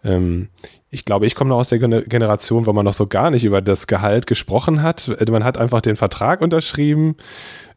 [0.04, 0.50] Ähm,
[0.90, 3.62] ich glaube, ich komme noch aus der Generation, wo man noch so gar nicht über
[3.62, 5.12] das Gehalt gesprochen hat.
[5.30, 7.16] Man hat einfach den Vertrag unterschrieben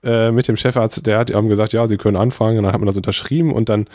[0.04, 2.80] äh, mit dem Chefarzt, der hat ihm gesagt, ja, Sie können anfangen, und dann hat
[2.80, 3.86] man das unterschrieben und dann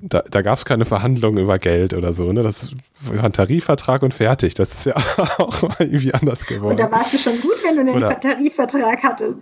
[0.00, 2.32] da, da gab es keine Verhandlungen über Geld oder so.
[2.32, 2.42] Ne?
[2.42, 2.70] Das
[3.02, 4.54] war ein Tarifvertrag und fertig.
[4.54, 4.94] Das ist ja
[5.38, 6.72] auch irgendwie anders geworden.
[6.72, 9.40] Und da warst du schon gut, wenn du einen Tarifvertrag hattest.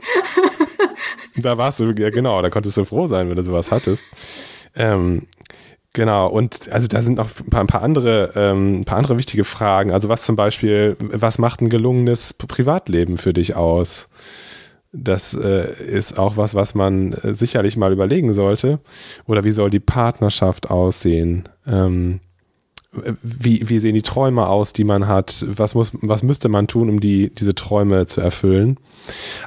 [1.36, 4.04] da warst du, ja genau, da konntest du froh sein, wenn du sowas hattest.
[4.74, 5.26] Ähm,
[5.94, 9.18] Genau, und also da sind noch ein paar, ein paar andere, ähm, ein paar andere
[9.18, 9.92] wichtige Fragen.
[9.92, 14.08] Also was zum Beispiel, was macht ein gelungenes Privatleben für dich aus?
[14.92, 18.80] Das äh, ist auch was, was man äh, sicherlich mal überlegen sollte.
[19.26, 21.48] Oder wie soll die Partnerschaft aussehen?
[21.66, 22.20] Ähm,
[23.22, 25.44] wie, wie sehen die Träume aus, die man hat?
[25.48, 28.78] Was muss, was müsste man tun, um die, diese Träume zu erfüllen?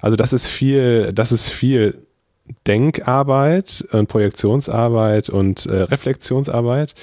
[0.02, 2.05] Also das ist viel, das ist viel
[2.68, 6.96] Denkarbeit, und Projektionsarbeit und äh, Reflexionsarbeit.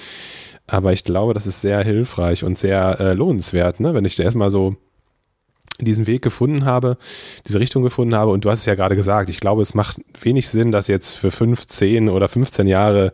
[0.67, 3.95] Aber ich glaube, das ist sehr hilfreich und sehr äh, lohnenswert, ne?
[3.95, 4.77] wenn ich da erstmal so
[5.81, 6.97] diesen Weg gefunden habe,
[7.47, 8.31] diese Richtung gefunden habe.
[8.31, 11.15] Und du hast es ja gerade gesagt, ich glaube, es macht wenig Sinn, das jetzt
[11.15, 13.13] für 15 oder 15 Jahre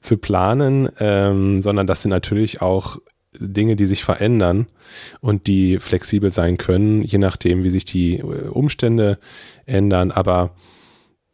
[0.00, 2.98] zu planen, ähm, sondern das sind natürlich auch
[3.38, 4.66] Dinge, die sich verändern
[5.20, 9.18] und die flexibel sein können, je nachdem, wie sich die äh, Umstände
[9.66, 10.10] ändern.
[10.10, 10.54] Aber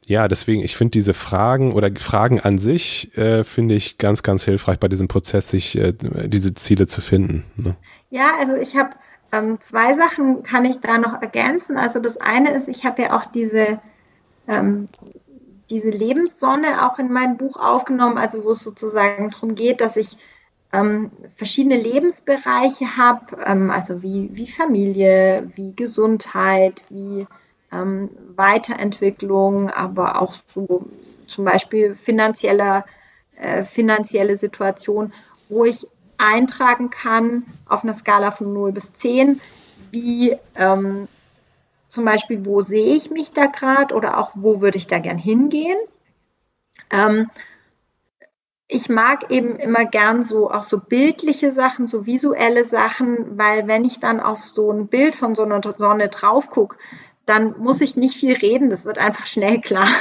[0.09, 4.45] ja, deswegen, ich finde diese Fragen oder Fragen an sich, äh, finde ich ganz, ganz
[4.45, 7.45] hilfreich bei diesem Prozess, sich äh, diese Ziele zu finden.
[7.57, 7.77] Ne?
[8.11, 8.90] Ja, also ich habe
[9.33, 11.77] ähm, zwei Sachen kann ich da noch ergänzen.
[11.77, 13.81] Also das eine ist, ich habe ja auch diese,
[14.47, 14.88] ähm,
[15.71, 20.19] diese Lebenssonne auch in meinem Buch aufgenommen, also wo es sozusagen darum geht, dass ich
[20.73, 27.27] ähm, verschiedene Lebensbereiche habe, ähm, also wie, wie Familie, wie Gesundheit, wie
[27.77, 30.87] ähm, Weiterentwicklung, aber auch so
[31.27, 32.85] zum Beispiel finanzieller,
[33.37, 35.12] äh, finanzielle Situation,
[35.49, 35.87] wo ich
[36.19, 39.41] eintragen kann auf einer Skala von 0 bis 10,
[39.91, 41.09] wie ähm,
[41.89, 45.19] zum Beispiel, wo sehe ich mich da gerade oder auch wo würde ich da gern
[45.19, 45.79] hingehen.
[46.91, 47.31] Ähm,
[48.69, 53.85] ich mag eben immer gern so auch so bildliche Sachen, so visuelle Sachen, weil wenn
[53.85, 56.77] ich dann auf so ein Bild von so einer Sonne drauf gucke,
[57.27, 59.89] dann muss ich nicht viel reden, das wird einfach schnell klar.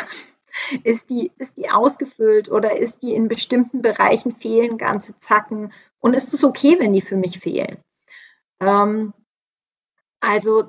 [0.86, 6.14] Ist die, ist die ausgefüllt oder ist die in bestimmten Bereichen fehlen ganze Zacken und
[6.14, 7.78] ist es okay, wenn die für mich fehlen?
[8.62, 9.14] Ähm,
[10.22, 10.64] also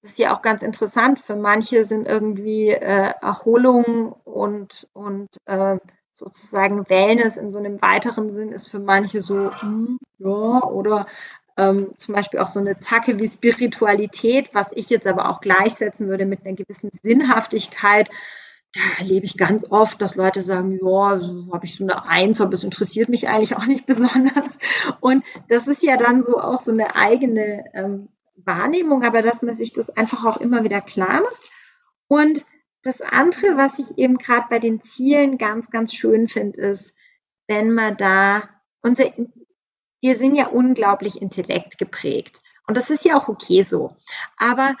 [0.00, 1.18] das ist ja auch ganz interessant.
[1.18, 5.78] Für manche sind irgendwie äh, Erholung und, und äh,
[6.12, 11.06] sozusagen Wellness in so einem weiteren Sinn ist für manche so, hm, ja, oder
[11.56, 16.08] ähm, zum Beispiel auch so eine Zacke wie Spiritualität, was ich jetzt aber auch gleichsetzen
[16.08, 18.10] würde mit einer gewissen Sinnhaftigkeit.
[18.74, 22.40] Da erlebe ich ganz oft, dass Leute sagen, ja, so habe ich so eine Eins,
[22.40, 24.58] aber es interessiert mich eigentlich auch nicht besonders.
[25.00, 29.54] Und das ist ja dann so auch so eine eigene ähm, Wahrnehmung, aber dass man
[29.54, 31.50] sich das einfach auch immer wieder klar macht.
[32.08, 32.44] Und
[32.82, 36.94] das andere, was ich eben gerade bei den Zielen ganz, ganz schön finde, ist,
[37.48, 38.48] wenn man da
[38.82, 39.06] unser
[40.00, 42.40] wir sind ja unglaublich Intellekt geprägt.
[42.66, 43.96] Und das ist ja auch okay so.
[44.36, 44.74] Aber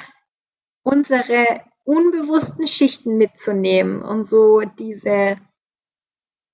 [0.82, 5.36] unsere unbewussten Schichten mitzunehmen und so diese,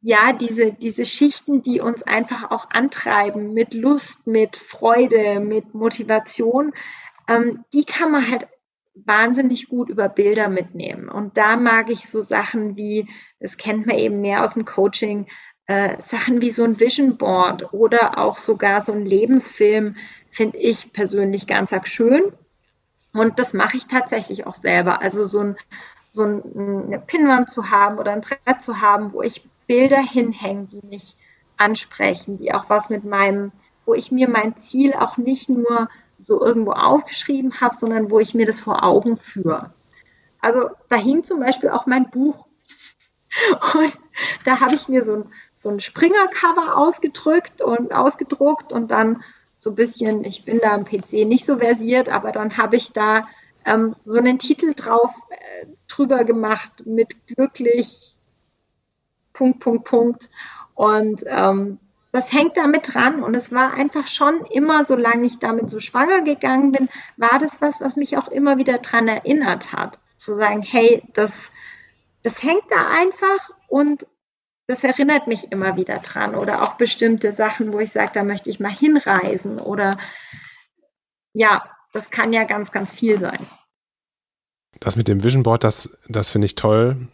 [0.01, 6.73] ja, diese, diese Schichten, die uns einfach auch antreiben mit Lust, mit Freude, mit Motivation,
[7.29, 8.47] ähm, die kann man halt
[8.95, 11.09] wahnsinnig gut über Bilder mitnehmen.
[11.09, 13.09] Und da mag ich so Sachen wie,
[13.41, 15.27] das kennt man eben mehr aus dem Coaching,
[15.67, 19.97] äh, Sachen wie so ein Vision Board oder auch sogar so ein Lebensfilm
[20.31, 22.33] finde ich persönlich ganz arg schön.
[23.13, 25.03] Und das mache ich tatsächlich auch selber.
[25.03, 25.57] Also so, ein,
[26.11, 30.67] so ein, eine Pinnwand zu haben oder ein Brett zu haben, wo ich Bilder hinhänge,
[30.67, 31.17] die mich
[31.57, 33.53] ansprechen, die auch was mit meinem,
[33.85, 38.35] wo ich mir mein Ziel auch nicht nur so irgendwo aufgeschrieben habe, sondern wo ich
[38.35, 39.73] mir das vor Augen führe.
[40.41, 42.47] Also da hing zum Beispiel auch mein Buch.
[43.75, 43.99] Und
[44.45, 45.25] da habe ich mir so ein,
[45.63, 49.23] so ein Springer-Cover ausgedrückt und ausgedruckt und dann
[49.57, 52.93] so ein bisschen, ich bin da am PC nicht so versiert, aber dann habe ich
[52.93, 53.29] da
[53.65, 58.17] ähm, so einen Titel drauf äh, drüber gemacht mit glücklich
[59.33, 60.31] Punkt, Punkt, Punkt.
[60.75, 61.79] Und ähm,
[62.11, 63.23] das hängt damit dran.
[63.23, 67.63] Und es war einfach schon immer, solange ich damit so schwanger gegangen bin, war das
[67.63, 70.01] was, was mich auch immer wieder dran erinnert hat.
[70.17, 71.53] Zu sagen, hey, das,
[72.25, 74.09] das hängt da einfach und
[74.73, 78.49] das erinnert mich immer wieder dran oder auch bestimmte Sachen, wo ich sage, da möchte
[78.49, 79.99] ich mal hinreisen oder
[81.35, 83.39] ja, das kann ja ganz, ganz viel sein.
[84.81, 87.09] Das mit dem Vision Board, das, das finde ich toll.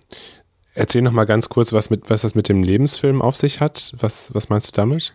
[0.75, 3.93] Erzähl noch mal ganz kurz, was, mit, was das mit dem Lebensfilm auf sich hat.
[3.99, 5.15] Was, was meinst du damit?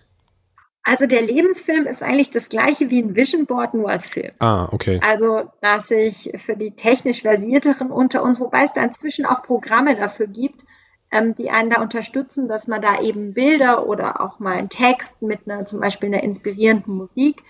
[0.84, 4.34] Also der Lebensfilm ist eigentlich das gleiche wie ein Vision Board, nur als Film.
[4.40, 5.00] Ah, okay.
[5.02, 9.96] Also, dass ich für die technisch versierteren unter uns, wobei es da inzwischen auch Programme
[9.96, 10.66] dafür gibt,
[11.14, 15.22] ähm, die einen da unterstützen, dass man da eben Bilder oder auch mal einen Text
[15.22, 17.44] mit einer zum Beispiel einer inspirierenden Musik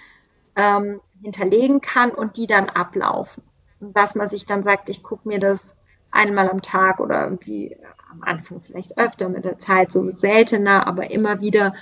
[0.57, 3.41] ähm, hinterlegen kann und die dann ablaufen.
[3.79, 5.77] Und dass man sich dann sagt, ich gucke mir das
[6.11, 7.77] einmal am Tag oder irgendwie
[8.11, 11.73] am Anfang vielleicht öfter mit der Zeit, so seltener, aber immer wieder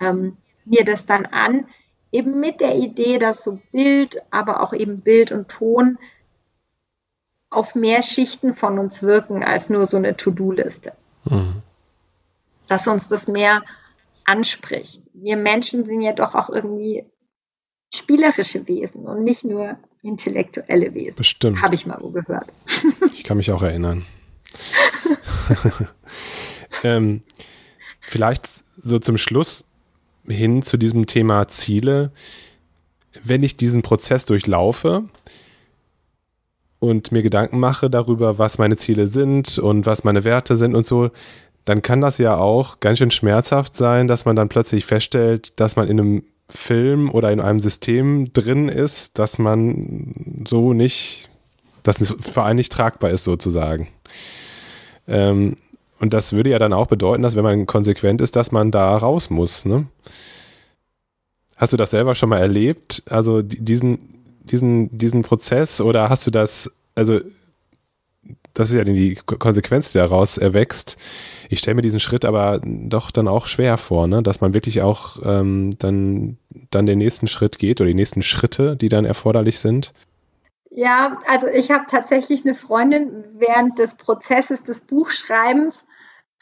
[0.00, 1.66] ähm, mir das dann an,
[2.12, 5.98] eben mit der Idee, dass so Bild, aber auch eben Bild und Ton
[7.50, 10.94] auf mehr Schichten von uns wirken als nur so eine To-Do-Liste.
[11.28, 11.62] Mhm.
[12.68, 13.62] Dass uns das mehr
[14.24, 15.02] anspricht.
[15.14, 17.04] Wir Menschen sind ja doch auch irgendwie
[17.94, 21.16] spielerische Wesen und nicht nur intellektuelle Wesen.
[21.16, 21.62] Bestimmt.
[21.62, 22.52] Habe ich mal wo gehört.
[23.12, 24.04] Ich kann mich auch erinnern.
[26.84, 27.22] ähm,
[28.00, 29.64] vielleicht so zum Schluss
[30.28, 32.12] hin zu diesem Thema Ziele.
[33.24, 35.08] Wenn ich diesen Prozess durchlaufe
[36.78, 40.86] und mir Gedanken mache darüber, was meine Ziele sind und was meine Werte sind und
[40.86, 41.10] so,
[41.64, 45.76] dann kann das ja auch ganz schön schmerzhaft sein, dass man dann plötzlich feststellt, dass
[45.76, 51.28] man in einem Film oder in einem System drin ist, dass man so nicht,
[51.82, 53.88] dass es für einen nicht tragbar ist sozusagen.
[55.08, 55.56] Ähm,
[55.98, 58.96] und das würde ja dann auch bedeuten, dass wenn man konsequent ist, dass man da
[58.96, 59.64] raus muss.
[59.64, 59.86] Ne?
[61.56, 63.02] Hast du das selber schon mal erlebt?
[63.08, 63.98] Also diesen,
[64.50, 67.20] diesen, diesen Prozess oder hast du das, also
[68.54, 70.96] das ist ja die Konsequenz, die daraus erwächst.
[71.50, 74.22] Ich stelle mir diesen Schritt aber doch dann auch schwer vor, ne?
[74.22, 76.38] dass man wirklich auch ähm, dann,
[76.70, 79.92] dann den nächsten Schritt geht oder die nächsten Schritte, die dann erforderlich sind.
[80.70, 85.84] Ja, also ich habe tatsächlich eine Freundin während des Prozesses des Buchschreibens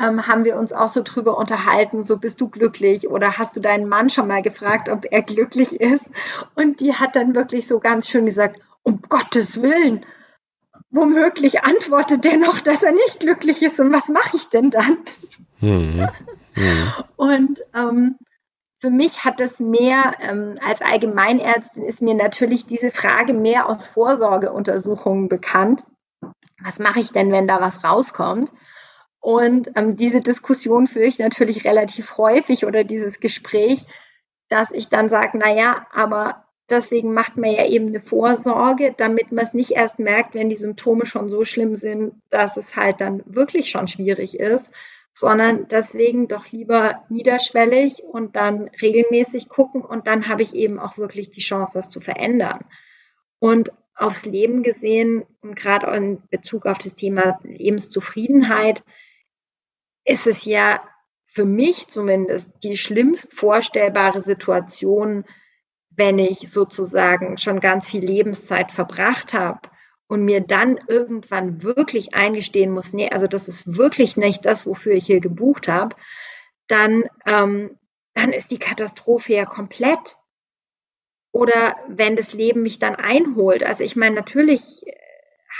[0.01, 3.61] ähm, haben wir uns auch so drüber unterhalten, so bist du glücklich oder hast du
[3.61, 6.11] deinen Mann schon mal gefragt, ob er glücklich ist?
[6.55, 10.05] Und die hat dann wirklich so ganz schön gesagt, um Gottes Willen,
[10.91, 14.99] womöglich antwortet der noch, dass er nicht glücklich ist und was mache ich denn dann?
[15.61, 16.09] Mhm.
[16.57, 16.93] Mhm.
[17.17, 18.17] Und ähm,
[18.81, 23.87] für mich hat es mehr, ähm, als Allgemeinärztin ist mir natürlich diese Frage mehr aus
[23.87, 25.85] Vorsorgeuntersuchungen bekannt.
[26.63, 28.53] Was mache ich denn, wenn da was rauskommt?
[29.25, 33.87] Und ähm, diese Diskussion führe ich natürlich relativ häufig oder dieses Gespräch,
[34.51, 39.47] dass ich dann sage, naja, aber deswegen macht man ja eben eine Vorsorge, damit man
[39.47, 43.23] es nicht erst merkt, wenn die Symptome schon so schlimm sind, dass es halt dann
[43.25, 44.75] wirklich schon schwierig ist,
[45.15, 50.99] sondern deswegen doch lieber niederschwellig und dann regelmäßig gucken und dann habe ich eben auch
[50.99, 52.67] wirklich die Chance, das zu verändern.
[53.39, 58.83] Und aufs Leben gesehen und gerade in Bezug auf das Thema Lebenszufriedenheit
[60.05, 60.81] ist es ja
[61.27, 65.25] für mich zumindest die schlimmst vorstellbare Situation,
[65.91, 69.69] wenn ich sozusagen schon ganz viel Lebenszeit verbracht habe
[70.07, 74.93] und mir dann irgendwann wirklich eingestehen muss, nee, also das ist wirklich nicht das, wofür
[74.93, 75.97] ich hier gebucht habe,
[76.69, 77.79] dann, ähm,
[78.15, 80.17] dann ist die Katastrophe ja komplett.
[81.33, 83.65] Oder wenn das Leben mich dann einholt.
[83.65, 84.85] Also ich meine, natürlich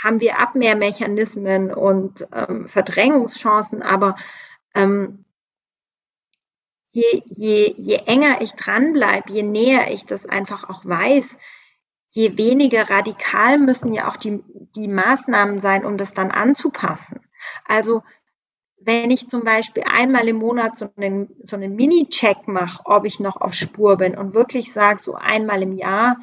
[0.03, 4.15] haben wir Abmehrmechanismen und ähm, Verdrängungschancen, aber
[4.73, 5.25] ähm,
[6.85, 11.37] je, je, je enger ich dranbleibe, je näher ich das einfach auch weiß,
[12.09, 14.43] je weniger radikal müssen ja auch die,
[14.75, 17.19] die Maßnahmen sein, um das dann anzupassen.
[17.65, 18.03] Also
[18.77, 23.19] wenn ich zum Beispiel einmal im Monat so einen, so einen Mini-Check mache, ob ich
[23.19, 26.17] noch auf Spur bin und wirklich sage, so einmal im Jahr,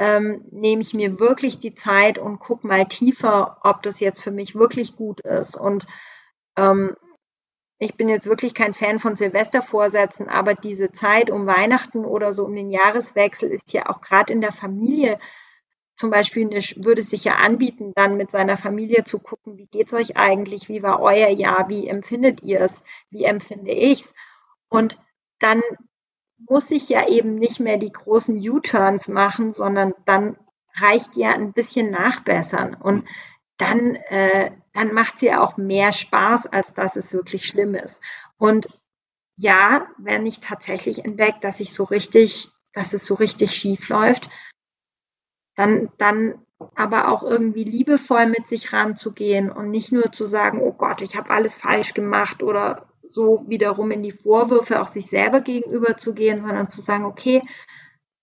[0.00, 4.30] ähm, nehme ich mir wirklich die Zeit und gucke mal tiefer, ob das jetzt für
[4.30, 5.56] mich wirklich gut ist.
[5.56, 5.86] Und
[6.56, 6.96] ähm,
[7.78, 12.46] ich bin jetzt wirklich kein Fan von Silvestervorsätzen, aber diese Zeit um Weihnachten oder so
[12.46, 15.18] um den Jahreswechsel ist ja auch gerade in der Familie
[15.96, 19.66] zum Beispiel eine, würde es sich ja anbieten, dann mit seiner Familie zu gucken, wie
[19.66, 24.14] geht's euch eigentlich, wie war euer Jahr, wie empfindet ihr es, wie empfinde ich's?
[24.70, 24.98] Und
[25.40, 25.60] dann
[26.48, 30.36] muss ich ja eben nicht mehr die großen U-Turns machen, sondern dann
[30.74, 32.74] reicht ja ein bisschen nachbessern.
[32.74, 33.06] Und
[33.58, 38.02] dann, äh, dann macht es ja auch mehr Spaß, als dass es wirklich schlimm ist.
[38.38, 38.68] Und
[39.36, 44.30] ja, wenn ich tatsächlich entdeckt, dass ich so richtig, dass es so richtig schief läuft,
[45.56, 50.72] dann, dann aber auch irgendwie liebevoll mit sich ranzugehen und nicht nur zu sagen, oh
[50.72, 55.40] Gott, ich habe alles falsch gemacht oder so wiederum in die Vorwürfe auch sich selber
[55.40, 57.42] gegenüber zu gehen, sondern zu sagen, okay,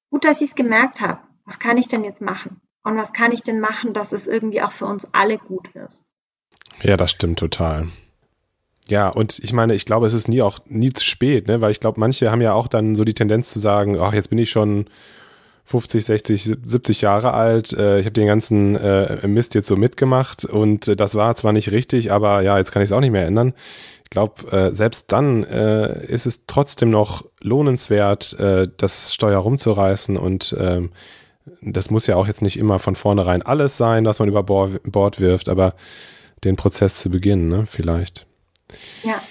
[0.09, 1.19] gut, dass ich es gemerkt habe.
[1.45, 2.61] Was kann ich denn jetzt machen?
[2.83, 6.05] Und was kann ich denn machen, dass es irgendwie auch für uns alle gut ist?
[6.81, 7.89] Ja, das stimmt total.
[8.89, 11.59] Ja, und ich meine, ich glaube, es ist nie auch nie zu spät, ne?
[11.59, 14.29] Weil ich glaube, manche haben ja auch dann so die Tendenz zu sagen, ach, jetzt
[14.29, 14.85] bin ich schon
[15.67, 17.73] 50, 60, 70 Jahre alt.
[17.73, 21.51] Äh, ich habe den ganzen äh, Mist jetzt so mitgemacht und äh, das war zwar
[21.51, 23.53] nicht richtig, aber ja, jetzt kann ich es auch nicht mehr ändern.
[24.05, 30.15] Ich glaube, äh, selbst dann äh, ist es trotzdem noch lohnenswert, äh, das Steuer rumzureißen
[30.15, 30.91] und ähm,
[31.61, 35.19] das muss ja auch jetzt nicht immer von vornherein alles sein, was man über Bord
[35.19, 35.75] wirft, aber
[36.45, 38.25] den Prozess zu beginnen, ne, vielleicht.
[39.03, 39.21] Ja.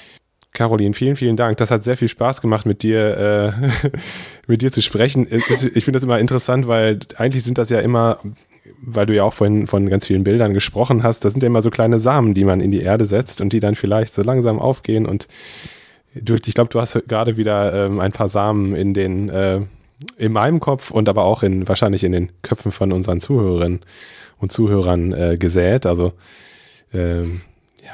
[0.57, 1.59] Caroline, vielen, vielen Dank.
[1.59, 3.90] Das hat sehr viel Spaß gemacht, mit dir, äh,
[4.46, 5.26] mit dir zu sprechen.
[5.30, 8.18] Ich finde das immer interessant, weil eigentlich sind das ja immer,
[8.80, 11.61] weil du ja auch vorhin von ganz vielen Bildern gesprochen hast, das sind ja immer
[11.61, 14.59] so kleine Samen, die man in die Erde setzt und die dann vielleicht so langsam
[14.59, 15.04] aufgehen.
[15.04, 15.28] Und
[16.14, 19.61] du, ich glaube, du hast gerade wieder ähm, ein paar Samen in den, äh,
[20.16, 23.80] in meinem Kopf und aber auch in wahrscheinlich in den Köpfen von unseren Zuhörerinnen
[24.38, 25.84] und Zuhörern äh, gesät.
[25.84, 26.14] Also
[26.94, 27.42] ähm,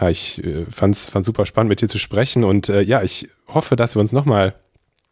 [0.01, 3.29] ja, ich äh, fand's, fand's super spannend, mit dir zu sprechen und äh, ja, ich
[3.49, 4.55] hoffe, dass wir uns nochmal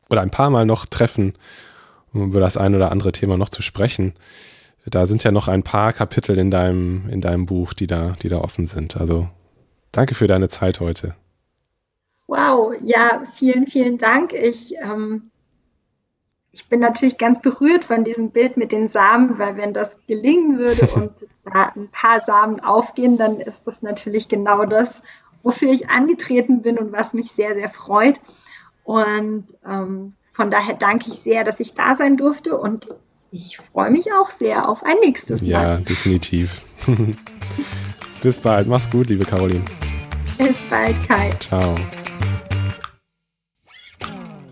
[0.09, 1.35] oder ein paar Mal noch treffen,
[2.13, 4.15] um über das ein oder andere Thema noch zu sprechen.
[4.87, 8.29] Da sind ja noch ein paar Kapitel in deinem, in deinem Buch, die da, die
[8.29, 8.97] da offen sind.
[8.97, 9.29] Also
[9.93, 11.15] danke für deine Zeit heute.
[12.27, 14.33] Wow, ja, vielen, vielen Dank.
[14.33, 15.30] Ich ähm,
[16.53, 20.59] ich bin natürlich ganz berührt von diesem Bild mit den Samen, weil wenn das gelingen
[20.59, 21.13] würde und
[21.45, 25.03] da ein paar Samen aufgehen, dann ist das natürlich genau das,
[25.43, 28.21] wofür ich angetreten bin und was mich sehr, sehr freut.
[28.85, 32.89] Und ähm, von daher danke ich sehr, dass ich da sein durfte und
[33.31, 35.49] ich freue mich auch sehr auf ein nächstes Mal.
[35.49, 36.63] Ja, definitiv.
[38.23, 38.67] Bis bald.
[38.67, 39.65] Mach's gut, liebe Caroline.
[40.37, 41.31] Bis bald, Kai.
[41.39, 41.75] Ciao.